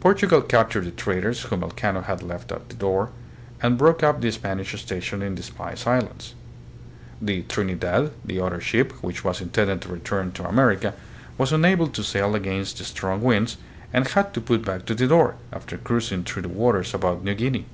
[0.00, 3.10] Portugal captured the traders whom Elcano had left at Tidor,
[3.60, 6.32] and broke up the Spanish station in the Spice Islands.
[7.20, 10.94] The" Trinidad," the other ship, which was intended to return to America,
[11.36, 13.58] was unable to sail against the strong winds,
[13.92, 17.66] and had to put back to Tidor, after cruising through the waters about New Guinea.